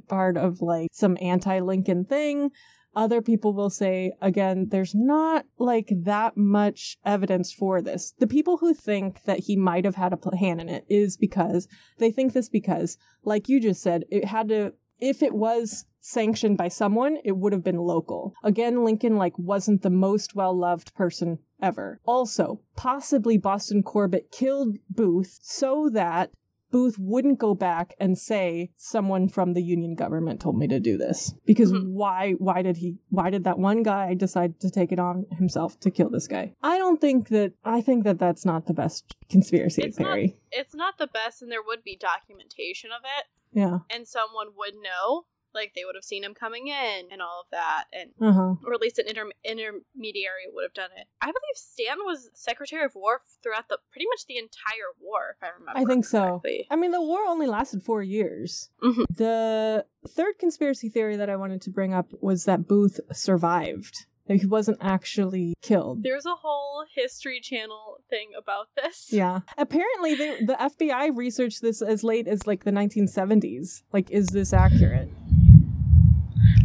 [0.08, 2.50] part of like some anti-Lincoln thing.
[2.96, 8.12] Other people will say, again, there's not like that much evidence for this.
[8.18, 11.68] The people who think that he might have had a hand in it is because
[11.98, 16.56] they think this because, like you just said, it had to, if it was sanctioned
[16.56, 18.32] by someone, it would have been local.
[18.42, 22.00] Again, Lincoln, like, wasn't the most well loved person ever.
[22.06, 26.30] Also, possibly Boston Corbett killed Booth so that
[26.70, 30.98] Booth wouldn't go back and say someone from the Union government told me to do
[30.98, 31.32] this.
[31.46, 31.92] Because Mhm.
[31.94, 35.80] why why did he why did that one guy decide to take it on himself
[35.80, 36.54] to kill this guy?
[36.62, 40.36] I don't think that I think that that's not the best conspiracy It's not- theory.
[40.52, 43.78] it's not the best and there would be documentation of it Yeah.
[43.90, 45.24] and someone would know.
[45.54, 48.54] like they would have seen him coming in and all of that, and Uh huh.
[48.66, 51.06] or at least an inter- intermediary would have done it.
[51.22, 55.42] I believe Stan was Secretary of War throughout the pretty much the entire war, if
[55.42, 55.80] I remember.
[55.80, 56.42] I think so.
[56.70, 58.68] I mean, the war only lasted four years.
[58.82, 59.04] Mhm.
[59.10, 64.06] The third conspiracy theory that I wanted to bring up was that Booth survived.
[64.28, 66.02] That he wasn't actually killed.
[66.02, 69.08] There's a whole History Channel thing about this.
[69.18, 69.40] Yeah.
[69.56, 73.82] Apparently, they, the FBI researched this as late as like the 1970s.
[73.92, 75.08] Like, is this accurate?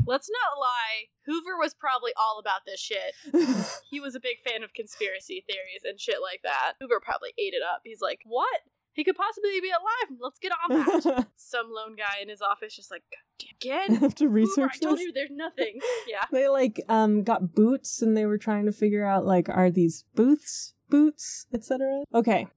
[0.06, 1.08] Let's not lie.
[1.26, 3.16] Hoover was probably all about this shit.
[3.90, 6.74] He was a big fan of conspiracy theories and shit like that.
[6.82, 7.82] Hoover probably ate it up.
[7.84, 8.62] He's like, what?
[8.94, 10.20] He could possibly be alive.
[10.20, 11.28] Let's get on that.
[11.36, 13.96] Some lone guy in his office just like, God damn, again?
[14.02, 15.80] have to research I told you there's nothing.
[16.08, 16.26] Yeah.
[16.32, 20.04] They like um got boots and they were trying to figure out like are these
[20.14, 22.04] booths boots etc.
[22.14, 22.48] Okay.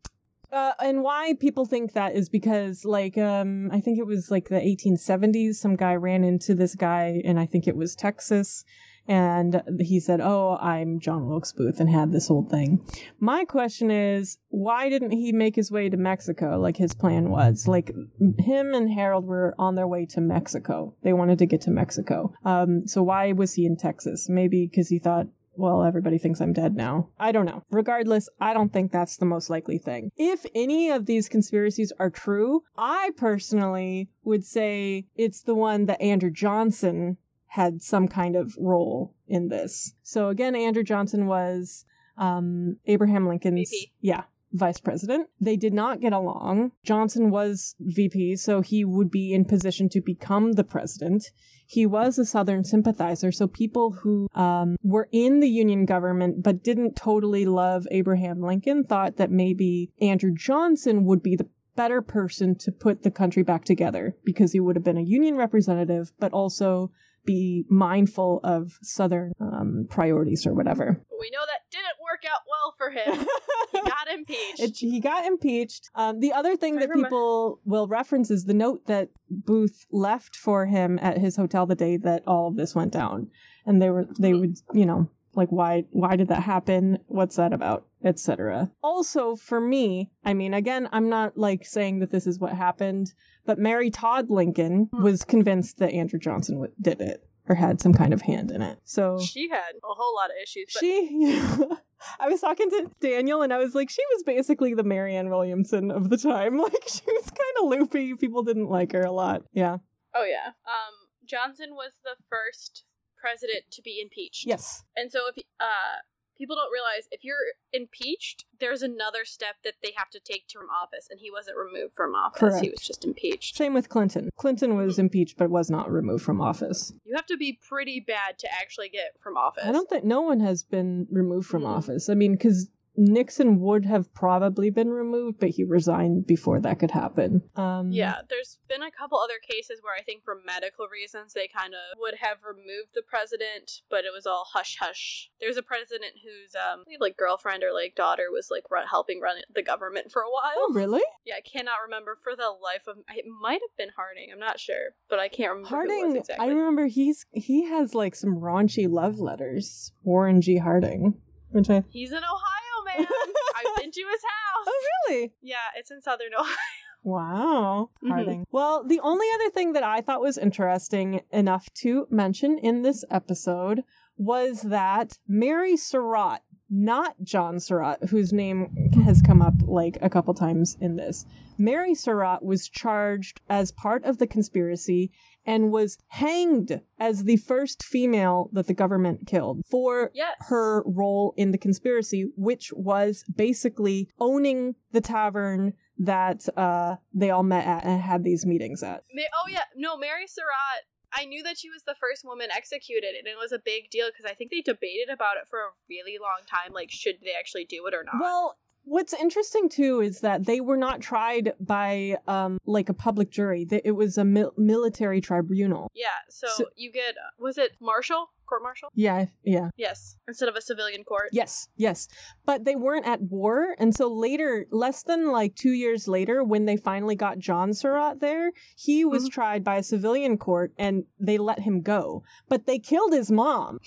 [0.52, 4.48] Uh, and why people think that is because like um I think it was like
[4.48, 8.64] the 1870s some guy ran into this guy and I think it was Texas
[9.08, 12.84] and he said, "Oh, I'm John Wilkes Booth," and had this whole thing.
[13.20, 17.68] My question is, why didn't he make his way to Mexico like his plan was?
[17.68, 17.90] Like
[18.38, 20.94] him and Herold were on their way to Mexico.
[21.02, 22.32] They wanted to get to Mexico.
[22.44, 24.28] Um, so why was he in Texas?
[24.28, 25.26] Maybe because he thought.
[25.58, 27.08] Well, everybody thinks I'm dead now.
[27.18, 27.62] I don't know.
[27.70, 30.10] Regardless, I don't think that's the most likely thing.
[30.14, 36.02] If any of these conspiracies are true, I personally would say it's the one that
[36.02, 37.16] Andrew Johnson
[37.56, 39.94] had some kind of role in this.
[40.02, 41.86] So again, Andrew Johnson was
[42.18, 43.92] um, Abraham Lincoln's VP.
[44.00, 45.28] yeah vice president.
[45.40, 46.72] They did not get along.
[46.82, 51.30] Johnson was VP, so he would be in position to become the president.
[51.66, 56.62] He was a Southern sympathizer, so people who um, were in the Union government but
[56.62, 62.56] didn't totally love Abraham Lincoln thought that maybe Andrew Johnson would be the better person
[62.56, 66.32] to put the country back together because he would have been a Union representative, but
[66.32, 66.90] also
[67.26, 71.02] be mindful of Southern um, priorities or whatever.
[71.20, 73.26] We know that didn't work out well for him.
[73.72, 74.60] he got impeached.
[74.60, 75.90] It, he got impeached.
[75.94, 79.86] Um, the other thing I that remember- people will reference is the note that Booth
[79.90, 83.28] left for him at his hotel the day that all of this went down,
[83.66, 86.98] and they were they would you know like why why did that happen?
[87.06, 87.86] What's that about?
[88.06, 88.70] Etc.
[88.82, 93.12] Also, for me, I mean, again, I'm not like saying that this is what happened,
[93.44, 95.02] but Mary Todd Lincoln Hmm.
[95.02, 98.62] was convinced that Andrew Johnson w- did it or had some kind of hand in
[98.62, 98.78] it.
[98.84, 100.66] So she had a whole lot of issues.
[100.72, 101.46] But she
[102.20, 105.90] i was talking to daniel and i was like she was basically the marianne williamson
[105.90, 109.42] of the time like she was kind of loopy people didn't like her a lot
[109.54, 109.78] yeah
[110.14, 112.84] oh yeah, um, Johnson was the first
[113.18, 114.44] president to be impeached.
[114.46, 116.00] yes And so if uh
[116.36, 117.36] people don't realize if you're
[117.72, 121.56] impeached, there's another step that they have to take to from office, and he wasn't
[121.56, 122.60] removed from office.
[122.60, 123.56] He was just impeached.
[123.56, 127.36] same with clinton clinton was impeached but was not removed from office You have to
[127.36, 129.64] be pretty bad to actually get from office.
[129.66, 131.76] i don't think no one has been removed from Mhm.
[131.76, 136.78] office i mean because nixon would have probably been removed but he resigned before that
[136.78, 140.86] could happen um Yeah, there's been a couple other cases where I think for medical
[140.88, 145.30] reasons they kind of would have removed the president, but it was all hush hush.
[145.40, 149.36] There's a president whose um like girlfriend or like daughter was like run, helping run
[149.54, 150.54] the government for a while.
[150.56, 152.96] oh really Yeah, I cannot remember for the life of.
[153.08, 154.28] It might have been Harding.
[154.32, 156.46] I'm not sure, but I can't remember Harding, exactly.
[156.46, 159.92] I remember he's he has like some raunchy love letters.
[160.02, 160.58] Warren G.
[160.58, 161.14] Harding,
[161.50, 163.06] which I He's an Ohio, man.
[163.56, 164.66] I've been to his house.
[164.66, 166.54] oh really Yeah, it's in Southern Ohio.
[167.02, 168.44] wow Mhm.
[168.50, 173.04] Well, the only other thing that I thought was interesting enough to mention in this
[173.10, 173.82] episode
[174.16, 180.32] was that Mary Surratt, not John Surratt, whose name has come up like a couple
[180.34, 181.24] times in this.
[181.58, 185.10] Mary Surratt was charged as part of the conspiracy
[185.44, 190.34] and was hanged as the first female that the government killed for Yes.
[190.48, 197.42] her role in the conspiracy, which was basically owning the tavern that uh, they all
[197.44, 199.04] met at and had these meetings at.
[199.16, 200.84] Oh yeah, no, Mary Surratt.
[201.12, 204.08] I knew that she was the first woman executed, and it was a big deal
[204.08, 206.74] because I think they debated about it for a really long time.
[206.74, 208.16] Like, should they actually do it or not?
[208.20, 213.30] Well, what's interesting too is that they were not tried by um, like a public
[213.30, 213.66] jury.
[213.84, 215.90] It was a mil- military tribunal.
[215.94, 216.06] yeah.
[216.30, 218.30] So, So- you get was it Marshall?
[218.46, 218.90] court martial?
[218.94, 219.70] Yeah, yeah.
[219.76, 221.28] Yes, instead of a civilian court.
[221.32, 222.08] Yes, yes.
[222.44, 223.74] But they weren't at war.
[223.78, 228.20] And so later, less than like two years later, when they finally got John Surratt
[228.20, 229.32] there, he was Mhm.
[229.32, 232.22] tried by a civilian court and they let him go.
[232.48, 233.78] But they killed his mom.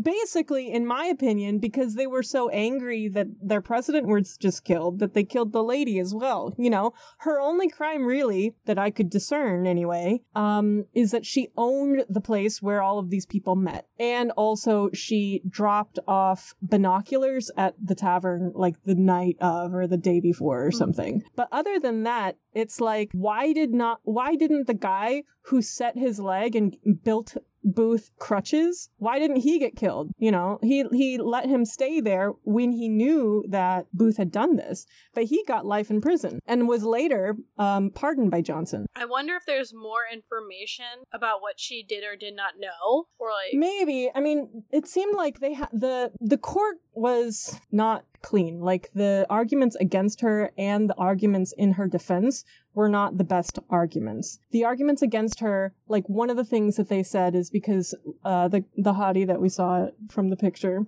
[0.00, 4.98] Basically, in my opinion, because they were so angry that their president was just killed,
[4.98, 6.54] that they killed the lady as well.
[6.58, 11.48] You know, her only crime, really, that I could discern anyway, um, is that she
[11.56, 13.86] owned the place where all of these people met.
[13.98, 19.96] And also, she dropped off binoculars at the tavern like the night of or the
[19.96, 20.76] day before or Hmm.
[20.76, 21.22] something.
[21.34, 25.96] But other than that, it's like, why did not, why didn't the guy who set
[25.96, 27.36] his leg and built
[27.66, 28.90] Booth crutches.
[28.98, 30.12] Why didn't he get killed?
[30.18, 34.56] You know, he he let him stay there when he knew that Booth had done
[34.56, 38.86] this, but he got life in prison and was later um, pardoned by Johnson.
[38.94, 43.28] I wonder if there's more information about what she did or did not know, or
[43.30, 44.10] like Maybe.
[44.14, 48.60] I mean, it seemed like they had the the court was not clean.
[48.60, 53.60] Like the arguments against her and the arguments in her defense were not the best
[53.70, 54.40] arguments.
[54.50, 58.48] The arguments against her, like one of the things that they said is because uh
[58.48, 60.80] the the hottie that we saw from the picture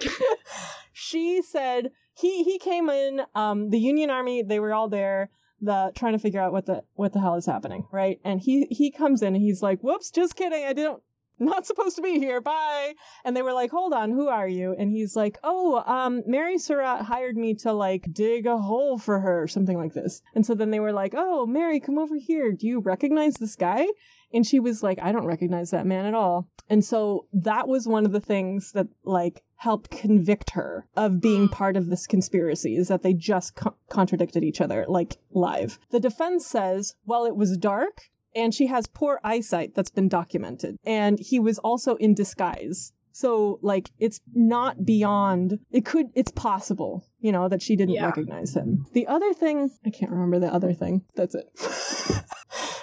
[0.92, 5.92] she said he he came in um the Union Army, they were all there the
[5.94, 8.20] trying to figure out what the what the hell is happening, right?
[8.24, 10.64] And he he comes in and he's like, "Whoops, just kidding.
[10.64, 11.02] I didn't
[11.38, 12.40] not supposed to be here.
[12.40, 16.22] Bye." And they were like, "Hold on, who are you?" And he's like, "Oh, um
[16.26, 20.22] Mary Surratt hired me to like dig a hole for her or something like this."
[20.34, 22.52] And so then they were like, "Oh, Mary, come over here.
[22.52, 23.86] Do you recognize this guy?"
[24.32, 26.48] And she was like, I don't recognize that man at all.
[26.68, 31.46] And so that was one of the things that like helped convict her of being
[31.48, 31.52] Mm.
[31.52, 35.78] part of this conspiracy is that they just co- contradicted each other like live.
[35.90, 40.76] The defense says, well, it was dark and she has poor eyesight that's been documented.
[40.84, 42.92] And he was also in disguise.
[43.12, 48.06] So like it's not beyond it could it's possible, you know, that she didn't Yeah.
[48.06, 48.86] recognize him.
[48.92, 51.04] The other thing, I can't remember the other thing.
[51.14, 51.46] That's it.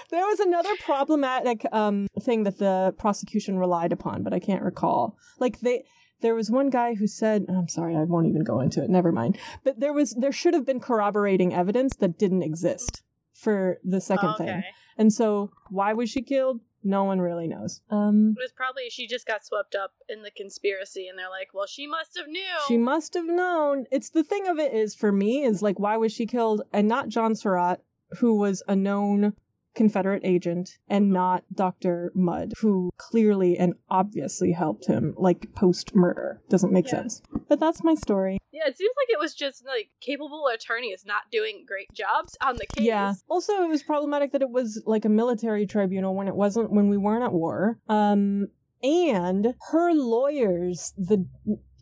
[0.10, 5.18] there was another problematic um thing that the prosecution relied upon, but I can't recall.
[5.40, 5.84] Like they
[6.22, 8.90] there was one guy who said I'm sorry, I won't even go into it.
[8.90, 9.38] Never mind.
[9.66, 14.30] But there was there should have been corroborating evidence that didn't exist for the second
[14.30, 14.46] okay.
[14.46, 14.64] thing.
[14.98, 16.62] And so why was she killed?
[16.84, 17.82] No one really knows.
[17.90, 21.54] Um It was probably she just got swept up in the conspiracy, and they're like,
[21.54, 23.86] "Well, she must have knew." She must have known.
[23.92, 26.88] It's the thing of it is for me is like why was she killed and
[26.88, 27.84] not John Surratt,
[28.20, 29.34] who was a known
[29.76, 32.12] Confederate agent, and not Dr.
[32.16, 36.42] Mudd, who clearly and obviously helped him like post murder.
[36.50, 36.92] Doesn't make Yeah.
[37.02, 37.22] sense.
[37.48, 38.38] But that's my story.
[38.54, 42.56] yeah, it seems like it was just like capable attorneys not doing great jobs on
[42.58, 42.86] the case.
[42.86, 43.14] Yeah.
[43.30, 46.90] Also, it was problematic that it was like a military tribunal when it wasn't when
[46.90, 47.80] we weren't at war.
[47.88, 48.48] Um,
[48.84, 51.26] and her lawyers, the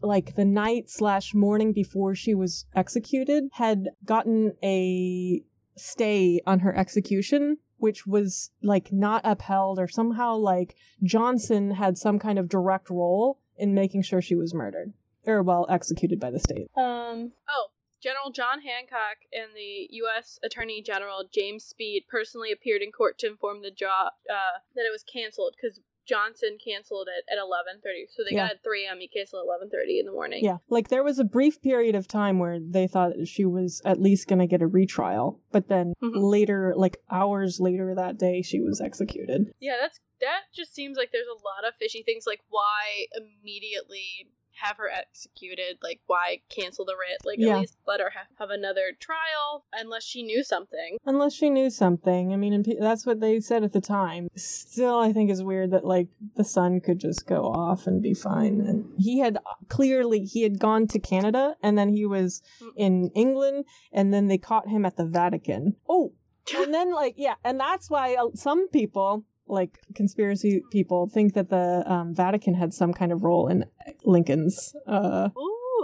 [0.01, 5.41] like the night slash morning before she was executed, had gotten a
[5.75, 7.57] stay on her execution.
[7.79, 13.39] Which was like not upheld, or somehow like Johnson had some kind of direct role
[13.57, 14.93] in making sure she was murdered,
[15.25, 16.69] or well, executed by the state.
[16.75, 17.31] Um.
[17.49, 17.67] Oh,
[18.01, 20.39] General John Hancock and the U.S.
[20.41, 24.91] Attorney General James Speed personally appeared in court to inform the job uh, that it
[24.91, 28.07] was canceled because Johnson canceled it at eleven thirty.
[28.09, 28.47] So they Yeah.
[28.47, 28.99] got at three a.m.
[28.99, 30.43] He canceled at eleven thirty in the morning.
[30.43, 34.01] Yeah, like there was a brief period of time where they thought she was at
[34.01, 36.13] least going to get a retrial, but then Mhm.
[36.15, 39.53] later, like hours later that day, she was executed.
[39.59, 40.41] Yeah, that's that.
[40.53, 42.25] Just seems like there's a lot of fishy things.
[42.25, 44.29] Like why immediately
[44.61, 45.77] have her executed?
[45.81, 47.25] Like why cancel the writ?
[47.25, 47.55] Like Yeah.
[47.55, 50.97] at least let her ha- have another trial unless she knew something.
[51.05, 52.33] Unless she knew something.
[52.33, 54.27] I mean, that's what they said at the time.
[54.35, 58.13] Still, I think is weird that like the son could just go off and be
[58.13, 58.61] fine.
[58.61, 59.37] And he had
[59.67, 62.41] clearly he had gone to Canada, and then he was
[62.75, 65.75] in England, and then they caught him at the Vatican.
[65.87, 66.13] Oh,
[66.55, 71.49] and then like yeah, and that's why uh, some people like conspiracy people think that
[71.49, 73.65] the um, Vatican had some kind of role in
[74.03, 75.29] Lincoln's uh,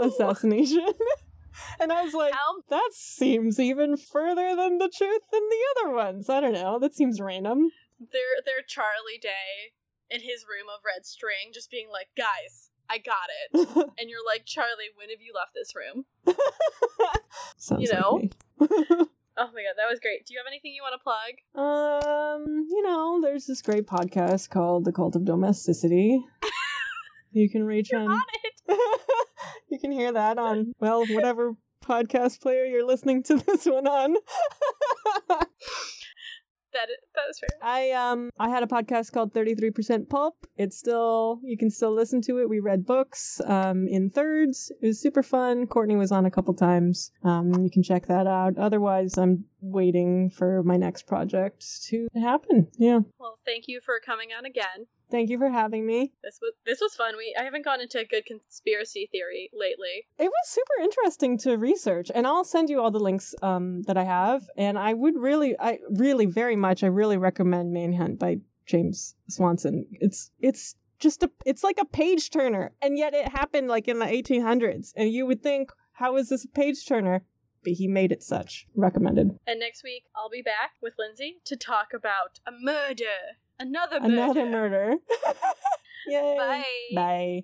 [0.01, 0.87] assassination.
[1.79, 5.95] and I was like, How that seems even further than the truth than the other
[5.95, 6.29] ones.
[6.29, 6.79] I don't know.
[6.79, 7.69] That seems random.
[7.99, 9.73] they're they're Charlie Day
[10.09, 13.67] in his room of red string, just being like, guys, I got it.
[13.99, 16.05] And you're like, Charlie, when have you left this room?
[17.79, 18.19] You know?
[18.19, 19.05] me.
[19.37, 20.25] Oh my god, that was great.
[20.25, 21.35] Do you have anything you want to plug?
[21.55, 26.23] Um, you know, there's this great podcast called The Cult of Domesticity.
[27.31, 28.07] you can reach on.
[28.09, 28.79] on it.
[29.69, 31.51] you can hear that on well, whatever
[31.83, 34.15] podcast player you're listening to this one on.
[37.25, 37.49] That that that was fair.
[37.61, 40.35] I um I had a podcast called 33% Pulp.
[40.57, 42.49] It's still you can still listen to it.
[42.49, 44.71] We read books um in thirds.
[44.81, 45.67] It was super fun.
[45.67, 47.11] Courtney was on a couple times.
[47.23, 48.57] Um you can check that out.
[48.57, 52.67] Otherwise, I'm waiting for my next project to happen.
[52.77, 52.99] Yeah.
[53.19, 54.87] Well, thank you for coming on again.
[55.11, 56.13] Thank you for having me.
[56.23, 57.15] This was this was fun.
[57.17, 60.07] We I haven't gone into a good conspiracy theory lately.
[60.17, 63.97] It was super interesting to research, and I'll send you all the links um, that
[63.97, 64.49] I have.
[64.57, 69.85] And I would really, I really very much, I really recommend Manhunt by James Swanson.
[69.91, 73.99] It's it's just a, it's like a page turner, and yet it happened like in
[73.99, 77.23] the 1800s, and you would think, how is this a page turner?
[77.63, 78.67] But he made it such.
[78.75, 79.39] Recommended.
[79.47, 84.13] And next week I'll be back with Linzi to talk about a murder, another murder.
[84.13, 84.95] Another murder.
[86.07, 86.35] Yay.
[86.37, 86.63] Bye.
[86.95, 87.43] Bye.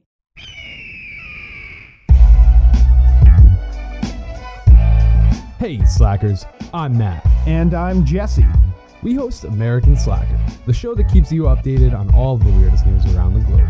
[5.60, 7.26] Hey, Slackers, I'm Matt.
[7.46, 8.46] And I'm Jesse.
[9.04, 12.86] We host American Slacker, the show that keeps you updated on all of the weirdest
[12.86, 13.70] news around the globe,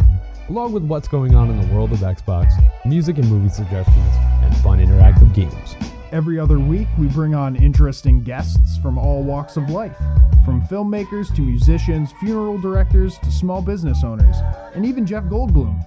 [0.49, 2.51] along with what's going on in the world of Xbox,
[2.85, 5.75] music and movie suggestions, and fun interactive games.
[6.11, 9.95] Every other week, we bring on interesting guests from all walks of life,
[10.43, 14.35] from filmmakers to musicians, funeral directors to small business owners,
[14.75, 15.85] and even Jeff Goldblum.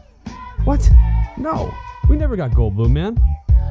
[0.65, 0.91] What?
[1.37, 1.71] No,
[2.09, 3.19] we never got Goldblum, man.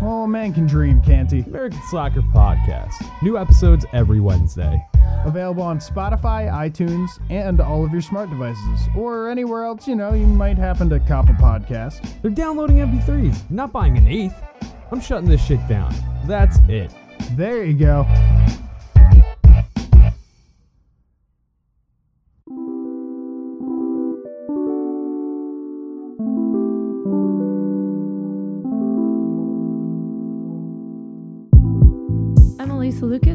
[0.04, 1.40] Oh, man can dream, can't he?
[1.40, 2.94] American Slacker Podcast.
[3.24, 4.80] New episodes every Wednesday.
[5.26, 10.14] Available on Spotify, iTunes, and all of your smart devices, or anywhere else, you know,
[10.14, 12.22] you might happen to cop a podcast.
[12.22, 14.36] They're downloading MP3s, not buying an eighth.
[14.92, 15.96] I'm shutting this shit down.
[16.26, 16.92] That's it.
[17.32, 18.06] There you go.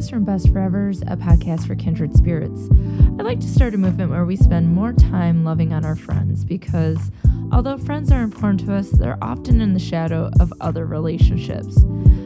[0.07, 2.69] From Best Forevers, a podcast for kindred spirits.
[3.19, 6.45] I'd like to start a movement where we spend more time loving on our friends
[6.45, 7.11] because
[7.51, 11.81] although friends are important to us, they're often in the shadow of other relationships.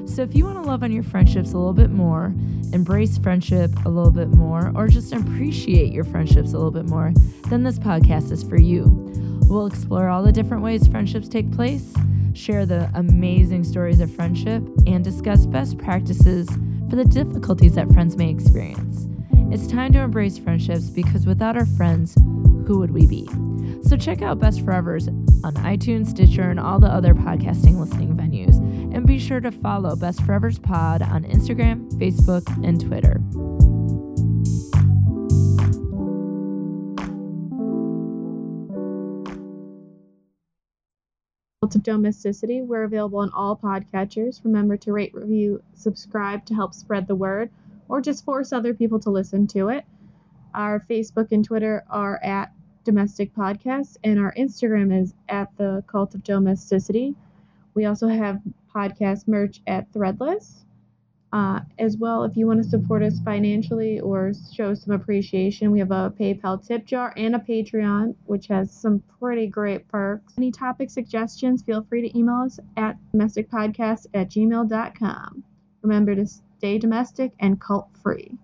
[0.05, 2.36] So if you want to love on your friendships a little bit more,
[2.74, 7.11] embrace friendship a little bit more, or just appreciate your friendships a little bit more,
[7.49, 8.86] then this podcast is for you.
[9.47, 11.91] We'll explore all the different ways friendships take place,
[12.34, 16.47] share the amazing stories of friendship, and discuss best practices
[16.93, 19.07] for the difficulties that friends may experience.
[19.51, 22.13] It's time to embrace friendships because without our friends,
[22.67, 23.27] who would we be?
[23.81, 25.07] So check out Best Forevers
[25.43, 28.57] on iTunes, Stitcher, and all the other podcasting listening venues.
[28.95, 33.19] And be sure to follow Best Forevers Pod on Instagram, Facebook, and Twitter.
[41.64, 42.61] Of domesticity.
[42.61, 44.41] We're available on all podcatchers.
[44.43, 47.49] Remember to rate, review, subscribe to help spread the word,
[47.88, 49.86] or just force other people to listen to it.
[50.53, 52.51] Our Facebook and Twitter are at
[52.84, 57.16] Domestic Podcast, and our Instagram is at the Cult of Domesticity.
[57.74, 58.41] We also have
[58.76, 60.66] podcast merch at Threadless.
[61.34, 65.79] Uh, as well, if you want to support us financially or show some appreciation, we
[65.79, 70.36] have a PayPal tip jar and a Patreon, which has some pretty great perks.
[70.38, 75.43] Any topic suggestions, feel free to email us at domesticpodcast at gmail.com.
[75.81, 78.38] Remember to stay domestic and cult free.